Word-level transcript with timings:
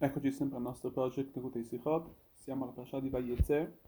Eccoci 0.00 0.30
sempre 0.30 0.58
al 0.58 0.62
nostro 0.62 0.92
project 0.92 1.40
Kutei 1.40 1.64
Sichot, 1.64 2.08
siamo 2.34 2.62
alla 2.62 2.72
parasha 2.72 3.00
di 3.00 3.08
Vayezer, 3.08 3.80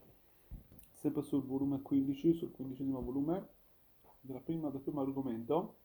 sempre 0.90 1.22
sul 1.22 1.44
volume 1.44 1.82
15, 1.82 2.34
sul 2.34 2.50
quindicesimo 2.50 3.00
volume, 3.00 3.46
prima, 4.42 4.70
del 4.70 4.80
primo 4.80 5.02
argomento, 5.02 5.76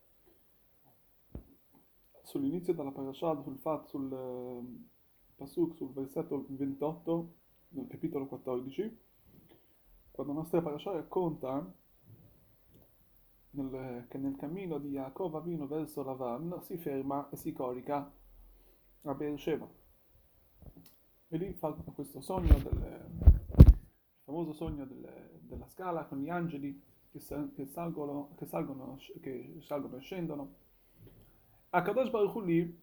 sull'inizio 2.24 2.74
della 2.74 2.90
parasha, 2.90 3.40
sul 3.44 3.60
fatto, 3.60 3.88
sul 3.88 4.12
eh, 4.12 5.36
pasuk, 5.36 5.76
sul 5.76 5.94
versetto 5.94 6.44
28 6.48 7.34
del 7.68 7.86
capitolo 7.86 8.26
14, 8.26 9.00
quando 10.10 10.34
la 10.34 10.40
nostra 10.40 10.60
parasha 10.60 10.92
racconta 10.92 11.72
nel, 13.52 14.06
che 14.08 14.18
nel 14.18 14.36
cammino 14.38 14.80
di 14.80 14.90
Yaakov 14.90 15.36
Avino 15.36 15.68
verso 15.68 16.02
Lavan 16.02 16.64
si 16.64 16.78
ferma 16.80 17.30
e 17.30 17.36
si 17.36 17.54
corica 17.54 18.12
a 19.04 19.14
Beersheba 19.14 19.84
e 21.28 21.38
lì 21.38 21.54
fa 21.54 21.72
questo 21.72 22.22
sogno, 22.22 22.58
del, 22.60 23.06
il 23.58 23.78
famoso 24.24 24.54
sogno 24.54 24.86
del, 24.86 25.40
della 25.42 25.68
scala 25.68 26.06
con 26.06 26.20
gli 26.20 26.30
angeli 26.30 26.82
che, 27.12 27.20
che, 27.54 27.66
salgono, 27.66 28.36
che, 28.38 28.46
salgono, 28.46 28.98
che 29.22 29.58
salgono 29.62 29.98
e 29.98 30.02
scendono. 30.02 30.56
A 31.70 31.82
Kadosh 31.82 32.10
Baruch 32.10 32.36
lì 32.46 32.82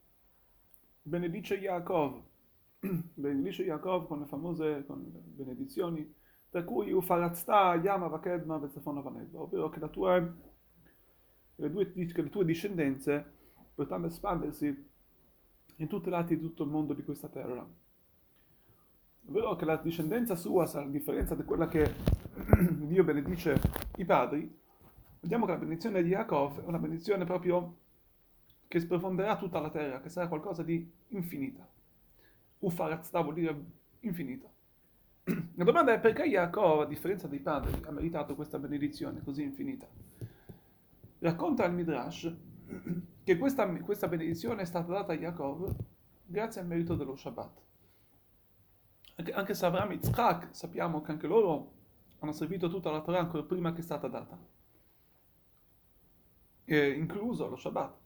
benedice 1.02 1.54
Yaakov, 1.56 2.22
benedice 3.14 3.62
Yaakov 3.62 4.06
con 4.06 4.20
le 4.20 4.26
famose 4.26 4.84
con 4.86 5.02
le 5.02 5.20
benedizioni, 5.20 6.14
tra 6.50 6.64
cui 6.64 6.92
Ufaratzta, 6.92 7.76
Yama, 7.76 8.08
Vakedma, 8.08 8.58
Vezafona, 8.58 9.00
Vanedba, 9.00 9.40
ovvero 9.40 9.68
che, 9.70 9.80
tua, 9.90 10.18
le 10.18 11.70
due, 11.70 11.90
che 11.92 12.22
le 12.22 12.28
tue 12.28 12.44
discendenze 12.44 13.40
potranno 13.74 14.06
espandersi 14.06 14.90
in 15.76 15.88
tutti 15.88 16.08
i 16.08 16.10
lati 16.10 16.36
di 16.36 16.42
tutto 16.42 16.64
il 16.64 16.70
mondo 16.70 16.92
di 16.92 17.02
questa 17.02 17.28
terra. 17.28 17.66
Ovvero 19.26 19.56
che 19.56 19.64
la 19.64 19.76
discendenza 19.76 20.34
sua, 20.34 20.70
a 20.70 20.86
differenza 20.86 21.34
di 21.34 21.44
quella 21.44 21.68
che 21.68 21.94
Dio 22.70 23.04
benedice 23.04 23.60
i 23.96 24.04
padri, 24.04 24.60
vediamo 25.20 25.46
che 25.46 25.52
la 25.52 25.58
benedizione 25.58 26.02
di 26.02 26.10
Yaakov 26.10 26.62
è 26.62 26.66
una 26.66 26.78
benedizione 26.78 27.24
proprio 27.24 27.76
che 28.66 28.80
sprofonderà 28.80 29.36
tutta 29.36 29.60
la 29.60 29.70
terra, 29.70 30.00
che 30.00 30.08
sarà 30.08 30.28
qualcosa 30.28 30.62
di 30.62 30.90
infinita. 31.08 31.68
Ufarazda 32.58 33.20
vuol 33.20 33.34
dire 33.34 33.64
infinito. 34.00 34.50
La 35.54 35.64
domanda 35.64 35.92
è 35.92 36.00
perché 36.00 36.24
Yaakov, 36.24 36.80
a 36.80 36.86
differenza 36.86 37.28
dei 37.28 37.40
padri, 37.40 37.80
ha 37.84 37.90
meritato 37.90 38.34
questa 38.34 38.58
benedizione 38.58 39.22
così 39.22 39.42
infinita. 39.42 39.86
Racconta 41.18 41.64
il 41.64 41.72
Midrash 41.74 42.34
che 43.22 43.38
questa, 43.38 43.68
questa 43.80 44.08
benedizione 44.08 44.62
è 44.62 44.64
stata 44.64 44.90
data 44.90 45.12
a 45.12 45.16
Yaakov 45.16 45.74
grazie 46.24 46.60
al 46.60 46.66
merito 46.66 46.96
dello 46.96 47.14
Shabbat. 47.14 47.60
Anche, 49.30 49.54
se 49.54 49.66
Avraham 49.66 49.92
e 49.92 49.94
Yitzhak 49.94 50.48
sappiamo 50.50 51.00
che 51.02 51.12
anche 51.12 51.26
loro 51.26 51.72
hanno 52.18 52.32
servito 52.32 52.68
tutta 52.68 52.90
la 52.90 53.00
Torah 53.00 53.20
ancora 53.20 53.42
prima 53.42 53.72
che 53.72 53.80
è 53.80 53.84
stata 53.84 54.08
data, 54.08 54.38
e 56.64 56.90
incluso 56.90 57.48
lo 57.48 57.56
Shabbat. 57.56 58.00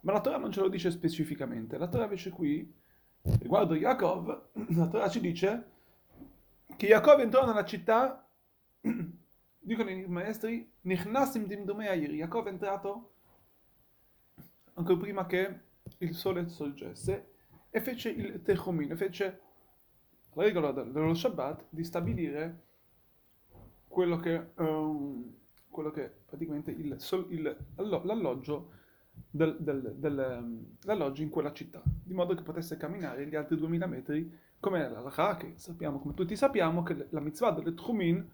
Ma 0.00 0.12
la 0.12 0.20
Torah 0.20 0.38
non 0.38 0.52
ce 0.52 0.60
lo 0.60 0.68
dice 0.68 0.90
specificamente. 0.90 1.78
La 1.78 1.88
Torah 1.88 2.04
invece 2.04 2.30
qui, 2.30 2.72
riguardo 3.22 3.74
Yaakov, 3.74 4.48
la 4.74 4.86
Torah 4.86 5.08
ci 5.08 5.20
dice 5.20 5.70
che 6.76 6.86
Yaakov 6.86 7.20
entrò 7.20 7.46
nella 7.46 7.64
città, 7.64 8.26
dicono 9.58 9.90
i 9.90 10.06
maestri, 10.06 10.70
Nichnasim 10.82 11.46
dimdumeayir. 11.46 12.14
Yaakov 12.14 12.46
è 12.46 12.50
entrato 12.50 13.12
ancora 14.74 14.98
prima 14.98 15.26
che 15.26 15.60
il 15.98 16.14
sole 16.14 16.48
sorgesse 16.48 17.34
e 17.70 17.80
fece 17.80 18.10
il 18.10 18.42
Techomin, 18.42 18.96
fece 18.96 19.40
la 20.36 20.42
regola 20.42 20.70
dello 20.70 21.14
Shabbat 21.14 21.64
di 21.70 21.82
stabilire 21.82 22.64
quello 23.88 24.18
che, 24.18 24.50
um, 24.56 25.34
quello 25.70 25.90
che 25.90 26.10
praticamente 26.26 26.70
il, 26.70 26.96
il, 27.28 27.56
l'alloggio 27.76 28.72
del, 29.30 29.56
del, 29.58 29.94
del, 29.96 30.36
um, 30.38 30.76
l'alloggio 30.82 31.22
in 31.22 31.30
quella 31.30 31.54
città, 31.54 31.82
di 31.84 32.12
modo 32.12 32.34
che 32.34 32.42
potesse 32.42 32.76
camminare 32.76 33.26
gli 33.26 33.34
altri 33.34 33.56
2000 33.56 33.86
metri, 33.86 34.38
come 34.60 34.86
l'Alaha, 34.86 35.36
che 35.36 35.54
sappiamo, 35.56 35.98
come 35.98 36.12
tutti 36.12 36.36
sappiamo, 36.36 36.82
che 36.82 37.06
la 37.10 37.20
mitzvah 37.20 37.52
delle 37.52 37.72
Tchumin 37.72 38.30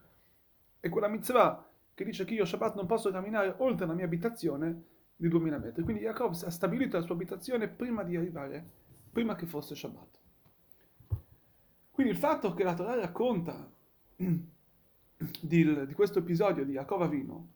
è 0.81 0.89
quella 0.89 1.09
mitzvah 1.09 1.69
che 1.95 2.05
dice 2.05 2.25
che 2.25 2.35
io 2.35 2.45
Shabbat 2.45 2.75
non 2.75 2.87
posso 2.87 3.13
camminare 3.13 3.55
oltre 3.59 3.87
la 3.87 3.95
mia 3.95 4.07
abitazione 4.07 4.87
di 5.15 5.29
2000 5.29 5.59
metri. 5.59 5.85
Quindi 5.85 6.03
Jacob 6.03 6.33
ha 6.33 6.51
stabilito 6.51 6.97
la 6.97 7.05
sua 7.05 7.15
abitazione 7.15 7.69
prima 7.69 8.03
di 8.03 8.17
arrivare, 8.17 8.69
prima 9.13 9.37
che 9.37 9.47
fosse 9.47 9.77
Shabbat. 9.77 10.22
Quindi 12.03 12.19
il 12.19 12.21
fatto 12.21 12.53
che 12.53 12.65
la 12.65 12.75
Torah 12.75 12.97
racconta 12.97 13.71
di, 14.17 15.87
di 15.87 15.95
questo 15.95 16.19
episodio 16.19 16.65
di 16.65 16.73
Yaakov 16.73 17.03
Avino 17.03 17.49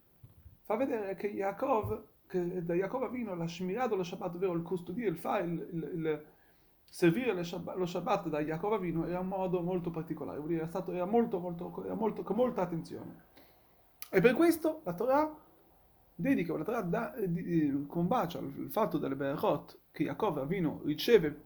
fa 0.63 0.77
vedere 0.77 1.17
che 1.17 1.27
Yaakov, 1.27 2.05
che 2.29 2.63
da 2.63 2.77
Yaakov 2.77 3.03
Avino 3.03 3.35
la 3.35 3.49
Shmirah 3.49 3.89
dello 3.89 4.05
Shabbat, 4.05 4.37
ovvero 4.37 4.53
il 4.53 4.63
custodire, 4.63 5.09
il 5.09 5.17
fare, 5.17 5.47
il, 5.47 5.69
il, 5.73 5.91
il 5.95 6.25
servire 6.85 7.35
lo 7.35 7.43
Shabbat, 7.43 7.77
lo 7.77 7.87
Shabbat 7.87 8.29
da 8.29 8.39
Yaakov 8.39 8.75
Avino 8.75 9.05
era 9.05 9.19
un 9.19 9.27
modo 9.27 9.61
molto 9.63 9.91
particolare, 9.91 10.37
vuol 10.37 10.51
dire 10.51 10.61
era, 10.61 10.69
stato, 10.69 10.93
era, 10.93 11.07
molto, 11.07 11.41
molto, 11.41 11.85
era 11.85 11.95
molto, 11.95 12.23
con 12.23 12.37
molta 12.37 12.63
attenzione. 12.63 13.25
E 14.09 14.21
per 14.21 14.35
questo 14.35 14.81
la 14.85 14.95
Torah 14.95 15.37
dedica, 16.15 16.57
la 16.57 16.63
Torah 16.63 16.83
da, 16.83 17.15
di, 17.19 17.85
combacia 17.89 18.39
il 18.39 18.69
fatto 18.71 18.99
delle 18.99 19.17
Berachot 19.17 19.77
che 19.91 20.05
Yaakov 20.05 20.39
Avino 20.39 20.83
riceve 20.85 21.43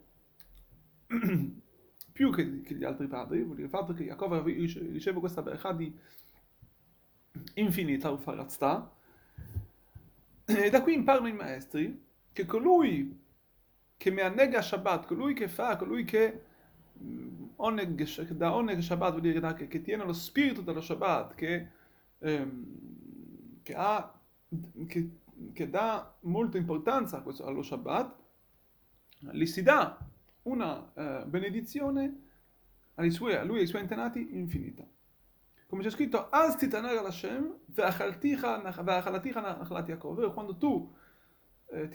più 2.21 2.31
che, 2.31 2.61
che, 2.61 2.75
gli 2.75 2.85
altri 2.85 3.07
padri, 3.07 3.43
vuol 3.43 3.55
dire 3.55 3.69
il 3.69 3.73
fatto 3.73 3.95
che 3.95 4.05
Jacob 4.05 4.45
riceve 4.45 5.21
questa 5.21 5.41
berachà 5.41 5.73
di 5.73 5.91
infinita 7.55 8.11
ufarazta, 8.11 8.93
e 10.45 10.69
da 10.69 10.83
qui 10.83 10.93
imparano 10.93 11.29
i 11.29 11.33
maestri 11.33 11.99
che 12.31 12.45
colui 12.45 13.19
che 13.97 14.11
mi 14.11 14.21
annega 14.21 14.61
Shabbat, 14.61 15.07
colui 15.07 15.33
che 15.33 15.49
fa, 15.49 15.79
colui 15.79 16.05
che 16.05 16.43
mm, 17.03 17.45
oneg, 17.57 18.33
da 18.33 18.55
oneg 18.55 18.81
Shabbat 18.81 19.11
vuol 19.13 19.23
dire 19.23 19.55
che, 19.55 19.67
che, 19.67 19.81
tiene 19.81 20.05
lo 20.05 20.13
spirito 20.13 20.61
dello 20.61 20.83
Shabbat, 20.83 21.35
che, 21.35 21.69
ehm, 22.19 23.63
che, 23.63 23.75
ha, 23.75 24.21
che, 24.87 25.11
che 25.55 25.71
dà 25.71 26.15
molta 26.21 26.59
importanza 26.59 27.23
questo, 27.23 27.47
allo 27.47 27.63
Shabbat, 27.63 28.15
gli 29.33 29.47
si 29.47 29.63
dà 29.63 30.10
una 30.43 30.93
eh, 30.95 31.25
benedizione 31.27 32.29
sue, 33.11 33.39
a 33.39 33.45
lui 33.45 33.59
e 33.59 33.61
ai 33.61 33.67
suoi 33.67 33.83
antenati 33.83 34.37
infinita. 34.37 34.87
Come 35.67 35.83
c'è 35.83 35.91
scritto, 35.91 36.29
quando 40.33 40.57
tu 40.57 40.93
eh, 41.71 41.89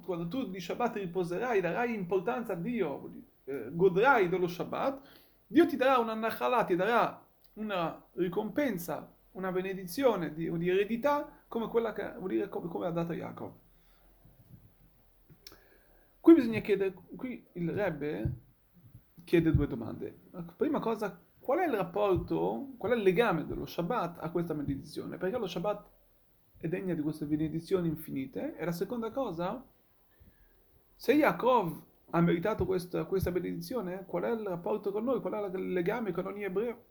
quando 0.00 0.28
tu 0.28 0.48
di 0.48 0.60
Shabbat 0.60 0.96
riposerai, 0.96 1.60
darai 1.60 1.94
importanza 1.94 2.54
a 2.54 2.56
Dio, 2.56 3.12
eh, 3.44 3.68
godrai 3.72 4.28
dello 4.28 4.48
Shabbat, 4.48 5.00
Dio 5.46 5.66
ti 5.66 5.76
darà 5.76 5.98
una 5.98 6.14
nachala, 6.14 6.64
ti 6.64 6.76
darà 6.76 7.22
una 7.54 8.02
ricompensa, 8.12 9.14
una 9.32 9.52
benedizione 9.52 10.32
di, 10.32 10.50
di 10.56 10.68
eredità 10.68 11.44
come 11.48 11.68
quella 11.68 11.92
che 11.92 12.14
vuol 12.16 12.30
dire 12.30 12.48
come, 12.48 12.68
come 12.68 12.86
ha 12.86 12.90
dato 12.90 13.12
Jacob. 13.12 13.52
Qui 16.20 16.34
bisogna 16.34 16.60
chiedere, 16.60 16.94
qui 17.16 17.46
il 17.52 17.70
Rebbe 17.70 18.32
chiede 19.24 19.52
due 19.52 19.66
domande. 19.66 20.24
La 20.30 20.42
prima 20.42 20.78
cosa, 20.78 21.18
qual 21.38 21.60
è 21.60 21.66
il 21.66 21.72
rapporto, 21.72 22.74
qual 22.76 22.92
è 22.92 22.94
il 22.94 23.02
legame 23.02 23.46
dello 23.46 23.64
Shabbat 23.64 24.18
a 24.20 24.30
questa 24.30 24.54
benedizione? 24.54 25.16
Perché 25.16 25.38
lo 25.38 25.46
Shabbat 25.46 25.88
è 26.58 26.68
degna 26.68 26.94
di 26.94 27.00
queste 27.00 27.24
benedizioni 27.24 27.88
infinite? 27.88 28.56
E 28.56 28.64
la 28.64 28.72
seconda 28.72 29.10
cosa, 29.10 29.64
se 30.94 31.12
Yaakov 31.12 31.82
ha 32.10 32.20
meritato 32.20 32.66
questa, 32.66 33.04
questa 33.06 33.30
benedizione, 33.30 34.04
qual 34.04 34.24
è 34.24 34.30
il 34.30 34.46
rapporto 34.46 34.92
con 34.92 35.04
noi? 35.04 35.20
Qual 35.20 35.32
è 35.32 35.56
il 35.56 35.72
legame 35.72 36.12
con 36.12 36.26
ogni 36.26 36.44
ebreo? 36.44 36.84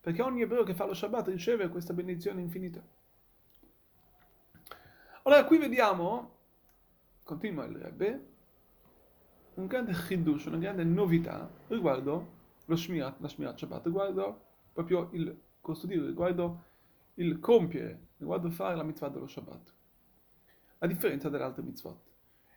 Perché 0.00 0.22
ogni 0.22 0.42
ebreo 0.42 0.62
che 0.62 0.74
fa 0.74 0.86
lo 0.86 0.94
Shabbat 0.94 1.26
riceve 1.28 1.68
questa 1.68 1.92
benedizione 1.92 2.40
infinita. 2.40 2.80
Allora 5.24 5.44
qui 5.44 5.58
vediamo, 5.58 6.34
continua 7.24 7.64
il 7.64 7.74
Rebbe, 7.74 8.34
un 9.56 9.66
grande 9.66 9.92
chidush, 9.92 10.46
una 10.46 10.58
grande 10.58 10.84
novità 10.84 11.50
riguardo 11.68 12.34
lo 12.66 12.76
Shmirat, 12.76 13.20
la 13.20 13.28
Shmirat 13.28 13.58
Shabbat, 13.58 13.84
riguardo 13.86 14.40
proprio 14.72 15.08
il 15.12 15.38
custodire, 15.60 16.04
riguardo 16.04 16.64
il 17.14 17.38
compiere, 17.38 18.08
riguardo 18.18 18.50
fare 18.50 18.76
la 18.76 18.82
mitzvah 18.82 19.08
dello 19.08 19.26
Shabbat, 19.26 19.74
a 20.78 20.86
differenza 20.86 21.28
delle 21.28 21.44
altre 21.44 21.62
mitzvot. 21.62 22.00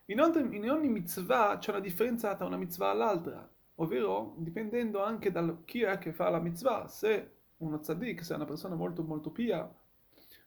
In 0.06 0.19
ogni, 0.19 0.57
in 0.57 0.69
ogni 0.69 0.90
mitzvah 0.90 1.57
c'è 1.57 1.72
una 1.72 1.80
differenza 1.80 2.36
tra 2.36 2.46
una 2.46 2.57
mitzvah 2.57 2.90
all'altra, 2.90 3.50
ovvero 3.75 4.36
dipendendo 4.38 5.02
anche 5.04 5.31
da 5.31 5.57
chi 5.63 5.84
è 5.84 5.98
che 6.00 6.12
fa 6.12 6.30
la 6.30 6.40
mitzvah, 6.40 6.88
se 6.88 7.36
uno 7.57 7.80
tzaddik, 7.80 8.24
se 8.25 8.34
è 8.34 8.36
una 8.36 8.45
persona 8.45 8.75
molto 8.75 9.04
molto 9.04 9.30
pia, 9.30 9.72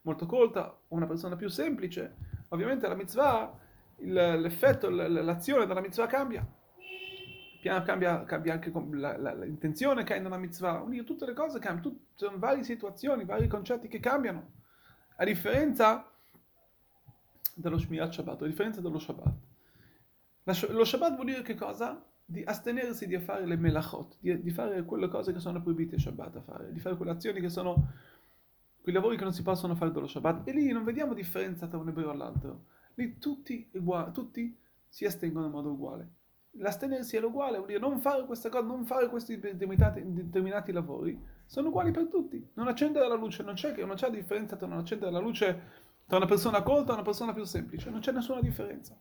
molto 0.02 0.26
colta, 0.26 0.70
o 0.70 0.94
una 0.96 1.06
persona 1.06 1.36
più 1.36 1.48
semplice, 1.48 2.16
ovviamente 2.48 2.88
la 2.88 2.94
mitzvah 2.94 3.58
l'effetto, 3.98 4.90
l'azione 4.90 5.66
della 5.66 5.80
mitzvah 5.80 6.06
cambia. 6.06 6.46
cambia, 7.62 8.24
cambia 8.24 8.52
anche 8.52 8.72
la, 8.90 9.16
la, 9.16 9.34
l'intenzione 9.34 10.04
che 10.04 10.14
hai 10.14 10.20
nella 10.20 10.38
mitzvah, 10.38 10.84
dire 10.88 11.04
tutte 11.04 11.26
le 11.26 11.34
cose 11.34 11.58
cambiano, 11.58 11.88
tutte, 11.88 12.04
sono 12.14 12.38
varie 12.38 12.64
situazioni, 12.64 13.24
vari 13.24 13.46
concetti 13.46 13.88
che 13.88 14.00
cambiano, 14.00 14.52
a 15.16 15.24
differenza 15.24 16.10
dello 17.54 17.78
Shmirat 17.78 18.12
Shabbat, 18.12 18.42
a 18.42 18.46
differenza 18.46 18.80
dello 18.80 18.98
Shabbat. 18.98 19.34
La, 20.44 20.56
lo 20.70 20.84
Shabbat 20.84 21.14
vuol 21.14 21.26
dire 21.26 21.42
che 21.42 21.54
cosa? 21.54 22.04
Di 22.24 22.42
astenersi 22.42 23.06
di 23.06 23.18
fare 23.18 23.46
le 23.46 23.56
melachot, 23.56 24.16
di, 24.18 24.42
di 24.42 24.50
fare 24.50 24.84
quelle 24.84 25.08
cose 25.08 25.32
che 25.32 25.40
sono 25.40 25.62
proibite 25.62 25.98
Shabbat 25.98 26.36
a 26.36 26.40
fare, 26.40 26.72
di 26.72 26.80
fare 26.80 26.96
quelle 26.96 27.12
azioni 27.12 27.40
che 27.40 27.48
sono 27.48 27.90
quei 28.82 28.94
lavori 28.94 29.16
che 29.16 29.22
non 29.22 29.32
si 29.32 29.42
possono 29.42 29.74
fare 29.76 29.92
dallo 29.92 30.08
Shabbat. 30.08 30.46
E 30.48 30.52
lì 30.52 30.70
non 30.72 30.84
vediamo 30.84 31.14
differenza 31.14 31.66
tra 31.68 31.78
un 31.78 31.88
ebreo 31.88 32.12
e 32.12 32.16
l'altro. 32.16 32.64
Lì 32.94 33.18
tutti, 33.18 33.68
uguali, 33.72 34.12
tutti 34.12 34.58
si 34.88 35.04
astengono 35.04 35.46
in 35.46 35.52
modo 35.52 35.70
uguale. 35.70 36.08
L'astenersi 36.56 37.16
è 37.16 37.22
uguale, 37.22 37.56
vuol 37.56 37.68
dire 37.68 37.78
non 37.78 37.98
fare 37.98 38.26
questa 38.26 38.50
cosa, 38.50 38.66
non 38.66 38.84
fare 38.84 39.08
questi 39.08 39.38
determinati, 39.38 40.02
determinati 40.04 40.70
lavori, 40.70 41.18
sono 41.46 41.68
uguali 41.68 41.90
per 41.90 42.08
tutti. 42.08 42.50
Non 42.54 42.68
accendere 42.68 43.08
la 43.08 43.14
luce, 43.14 43.42
non 43.42 43.54
c'è, 43.54 43.74
non 43.84 43.96
c'è 43.96 44.10
differenza 44.10 44.56
tra 44.56 44.66
non 44.66 44.78
accendere 44.78 45.10
la 45.10 45.18
luce 45.18 45.80
tra 46.06 46.16
una 46.16 46.26
persona 46.26 46.62
colta 46.62 46.90
e 46.90 46.94
una 46.94 47.02
persona 47.02 47.32
più 47.32 47.44
semplice, 47.44 47.88
non 47.88 48.00
c'è 48.00 48.12
nessuna 48.12 48.40
differenza. 48.40 49.00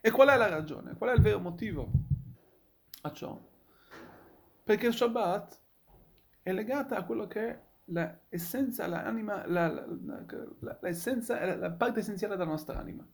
E 0.00 0.10
qual 0.10 0.28
è 0.28 0.36
la 0.36 0.48
ragione? 0.48 0.96
Qual 0.96 1.10
è 1.10 1.14
il 1.14 1.20
vero 1.20 1.38
motivo 1.38 1.90
a 3.02 3.12
ciò? 3.12 3.38
Perché 4.64 4.86
il 4.86 4.94
Shabbat 4.94 5.60
è 6.42 6.52
legata 6.52 6.96
a 6.96 7.04
quello 7.04 7.26
che 7.26 7.48
è 7.48 7.62
l'essenza, 7.86 8.86
l'anima, 8.86 9.46
la, 9.46 9.68
la, 9.68 9.86
la, 10.60 10.78
l'essenza, 10.80 11.56
la 11.56 11.70
parte 11.70 12.00
essenziale 12.00 12.36
della 12.36 12.50
nostra 12.50 12.78
anima. 12.78 13.06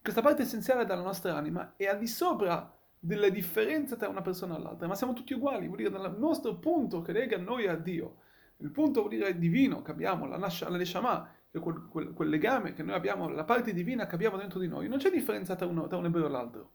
Questa 0.00 0.22
parte 0.22 0.42
essenziale 0.42 0.84
della 0.84 1.02
nostra 1.02 1.34
anima 1.34 1.74
è 1.76 1.86
al 1.86 1.98
di 1.98 2.06
sopra 2.06 2.72
delle 2.98 3.30
differenze 3.30 3.96
tra 3.96 4.08
una 4.08 4.22
persona 4.22 4.56
e 4.56 4.60
l'altra, 4.60 4.86
ma 4.86 4.94
siamo 4.94 5.12
tutti 5.12 5.34
uguali, 5.34 5.66
vuol 5.66 5.78
dire 5.78 5.88
il 5.88 6.16
nostro 6.18 6.56
punto 6.56 7.02
che 7.02 7.12
lega 7.12 7.38
noi 7.38 7.66
a 7.66 7.76
Dio, 7.76 8.18
il 8.58 8.70
punto 8.70 9.00
vuol 9.00 9.12
dire 9.12 9.38
divino 9.38 9.82
che 9.82 9.90
abbiamo, 9.90 10.26
la, 10.26 10.38
la 10.38 10.76
Neshama, 10.76 11.28
quel, 11.50 11.88
quel, 11.88 12.12
quel, 12.12 12.28
legame 12.28 12.72
che 12.72 12.82
noi 12.82 12.94
abbiamo, 12.94 13.28
la 13.28 13.44
parte 13.44 13.72
divina 13.72 14.06
che 14.06 14.14
abbiamo 14.14 14.36
dentro 14.36 14.58
di 14.58 14.68
noi, 14.68 14.88
non 14.88 14.98
c'è 14.98 15.10
differenza 15.10 15.54
tra 15.56 15.66
uno, 15.66 15.86
tra 15.86 15.98
un 15.98 16.06
ebreo 16.06 16.26
e 16.26 16.30
l'altro. 16.30 16.70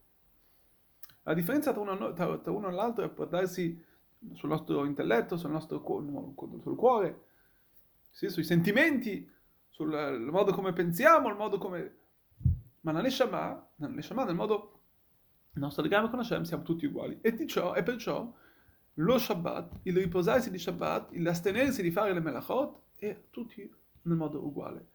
La 1.24 1.34
differenza 1.34 1.72
tra 1.72 1.80
uno, 1.80 2.12
tra, 2.12 2.38
tra 2.38 2.52
uno 2.52 2.68
e 2.68 2.72
l'altro 2.72 3.08
può 3.10 3.26
darsi 3.26 3.80
sul 4.32 4.48
nostro 4.48 4.84
intelletto, 4.84 5.36
sul 5.36 5.50
nostro 5.50 5.82
sul 6.60 6.76
cuore, 6.76 7.26
sì, 8.10 8.28
sui 8.28 8.44
sentimenti, 8.44 9.28
sul 9.68 10.28
modo 10.30 10.52
come 10.52 10.72
pensiamo, 10.72 11.28
il 11.28 11.36
modo 11.36 11.58
come... 11.58 11.96
Ma 12.80 12.90
nella 12.90 13.04
Neshama, 13.04 13.68
nella 13.76 13.94
Neshama, 13.94 14.24
nel 14.24 14.34
modo... 14.34 14.80
Il 15.54 15.60
nostro 15.60 15.82
legame 15.82 16.08
con 16.08 16.18
Hashem 16.18 16.42
siamo 16.42 16.62
tutti 16.62 16.86
uguali. 16.86 17.18
E, 17.20 17.34
di 17.34 17.46
ciò, 17.46 17.74
e 17.74 17.82
perciò 17.82 18.32
lo 18.94 19.18
Shabbat, 19.18 19.80
il 19.82 19.96
riposarsi 19.96 20.50
di 20.50 20.58
Shabbat, 20.58 21.14
l'astenersi 21.16 21.82
di 21.82 21.90
fare 21.90 22.12
le 22.12 22.20
melachot, 22.20 22.80
è 22.98 23.24
tutti 23.30 23.70
nel 24.02 24.16
modo 24.16 24.44
uguale. 24.44 24.91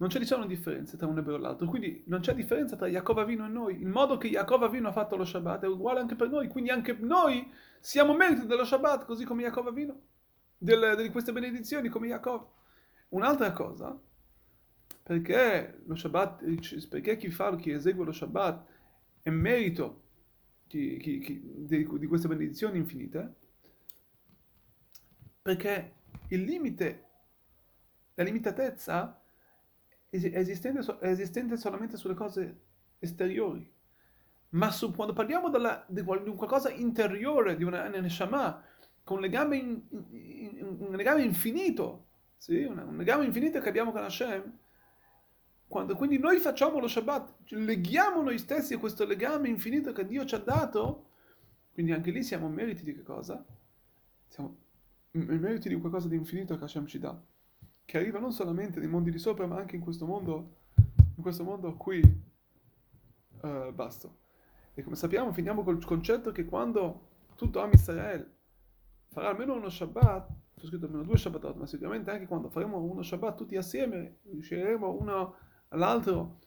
Non 0.00 0.08
c'è 0.08 0.18
diciamo 0.18 0.46
differenza 0.46 0.96
tra 0.96 1.06
un 1.06 1.18
ebreo 1.18 1.36
e 1.36 1.40
l'altro, 1.40 1.66
quindi 1.66 2.02
non 2.06 2.20
c'è 2.20 2.34
differenza 2.34 2.74
tra 2.74 2.86
Jacob 2.86 3.18
Avino 3.18 3.44
e 3.44 3.48
noi. 3.48 3.80
Il 3.80 3.86
modo 3.86 4.16
che 4.16 4.30
Jacob 4.30 4.62
Avino 4.62 4.88
ha 4.88 4.92
fatto 4.92 5.14
lo 5.14 5.26
Shabbat 5.26 5.64
è 5.64 5.68
uguale 5.68 6.00
anche 6.00 6.14
per 6.14 6.30
noi, 6.30 6.48
quindi 6.48 6.70
anche 6.70 6.94
noi 6.98 7.52
siamo 7.80 8.14
meriti 8.14 8.46
dello 8.46 8.64
Shabbat, 8.64 9.04
così 9.04 9.26
come 9.26 9.42
Jacob 9.42 9.66
Avino, 9.66 10.00
di 10.56 11.08
queste 11.10 11.32
benedizioni 11.32 11.90
come 11.90 12.06
Jacob. 12.08 12.48
Un'altra 13.10 13.52
cosa, 13.52 13.98
perché 15.02 15.82
lo 15.84 15.94
Shabbat, 15.94 16.86
perché 16.88 17.18
chi 17.18 17.28
fa, 17.28 17.54
chi 17.56 17.70
esegue 17.70 18.06
lo 18.06 18.12
Shabbat 18.12 18.64
è 19.20 19.28
merito 19.28 20.04
chi, 20.66 20.96
chi, 20.96 21.18
chi, 21.18 21.42
di, 21.44 21.86
di 21.98 22.06
queste 22.06 22.26
benedizioni 22.26 22.78
infinite, 22.78 23.34
perché 25.42 25.94
il 26.28 26.42
limite 26.42 27.04
la 28.14 28.24
limitatezza 28.24 29.19
esistente, 30.10 30.98
esistente 31.00 31.56
solamente 31.56 31.96
sulle 31.96 32.14
cose 32.14 32.60
esteriori. 32.98 33.68
Ma 34.50 34.70
su, 34.72 34.92
quando 34.92 35.14
parliamo 35.14 35.48
della, 35.48 35.84
di, 35.88 36.02
di 36.02 36.34
qualcosa 36.34 36.70
interiore, 36.70 37.56
di 37.56 37.62
una 37.62 37.86
neshama, 37.88 38.62
con 39.04 39.16
un 39.16 39.22
legame, 39.22 39.56
in, 39.56 39.82
in, 39.88 40.76
un 40.78 40.96
legame 40.96 41.22
infinito, 41.22 42.06
sì? 42.36 42.64
un, 42.64 42.78
un 42.78 42.96
legame 42.96 43.24
infinito 43.24 43.60
che 43.60 43.68
abbiamo 43.68 43.92
con 43.92 44.02
Hashem, 44.02 44.58
quando 45.68 45.94
quindi 45.94 46.18
noi 46.18 46.38
facciamo 46.38 46.80
lo 46.80 46.88
Shabbat, 46.88 47.50
leghiamo 47.50 48.22
noi 48.22 48.38
stessi 48.38 48.74
a 48.74 48.78
questo 48.78 49.06
legame 49.06 49.48
infinito 49.48 49.92
che 49.92 50.04
Dio 50.04 50.24
ci 50.24 50.34
ha 50.34 50.38
dato, 50.38 51.10
quindi 51.72 51.92
anche 51.92 52.10
lì 52.10 52.24
siamo 52.24 52.48
meriti 52.48 52.82
di 52.82 52.92
che 52.92 53.04
cosa? 53.04 53.44
Siamo 54.26 54.56
meriti 55.12 55.68
di 55.68 55.78
qualcosa 55.78 56.08
di 56.08 56.16
infinito 56.16 56.58
che 56.58 56.64
Hashem 56.64 56.86
ci 56.86 56.98
dà 56.98 57.16
che 57.90 57.98
arriva 57.98 58.20
non 58.20 58.30
solamente 58.30 58.78
nei 58.78 58.86
mondi 58.86 59.10
di 59.10 59.18
sopra, 59.18 59.48
ma 59.48 59.56
anche 59.56 59.74
in 59.74 59.82
questo 59.82 60.06
mondo, 60.06 60.58
in 61.16 61.22
questo 61.22 61.42
mondo 61.42 61.74
qui 61.74 62.00
uh, 63.40 63.72
basto. 63.72 64.18
E 64.74 64.84
come 64.84 64.94
sappiamo, 64.94 65.32
finiamo 65.32 65.64
col 65.64 65.84
concetto 65.84 66.30
che 66.30 66.44
quando 66.44 67.08
tutto 67.34 67.60
Am 67.60 67.72
Israel 67.72 68.32
farà 69.08 69.30
almeno 69.30 69.56
uno 69.56 69.68
Shabbat, 69.68 70.30
ho 70.54 70.66
scritto 70.66 70.84
almeno 70.84 71.02
due 71.02 71.18
Shabbatot, 71.18 71.56
ma 71.56 71.66
sicuramente 71.66 72.12
anche 72.12 72.28
quando 72.28 72.48
faremo 72.48 72.80
uno 72.80 73.02
Shabbat 73.02 73.36
tutti 73.36 73.56
assieme, 73.56 74.18
riusciremo 74.22 74.88
uno 74.88 75.34
all'altro 75.70 76.38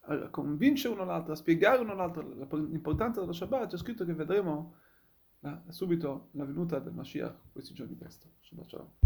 a 0.00 0.30
convincere 0.30 0.94
uno 0.94 1.04
all'altro, 1.04 1.32
a 1.32 1.36
spiegare 1.36 1.80
uno 1.80 1.92
all'altro 1.92 2.22
l'importanza 2.56 3.20
dello 3.20 3.32
Shabbat, 3.32 3.68
c'è 3.68 3.76
scritto 3.76 4.04
che 4.04 4.14
vedremo 4.14 4.74
subito 5.68 6.30
la 6.32 6.44
venuta 6.44 6.80
del 6.80 6.92
Mashiach 6.92 7.52
questi 7.52 7.72
giorni 7.72 7.94
presto. 7.94 8.26
Shabbat 8.40 8.66
shalom. 8.66 8.92